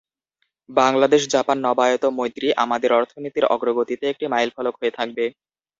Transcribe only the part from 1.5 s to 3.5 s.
নবায়িত মৈত্রী আমাদের অর্থনীতির